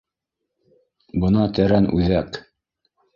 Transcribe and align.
Бына 1.25 1.43
тәрән 1.59 1.91
үҙәк. 1.99 2.41